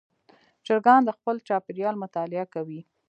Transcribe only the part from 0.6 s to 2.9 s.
چرګان د خپل چاپېریال مطالعه کوي.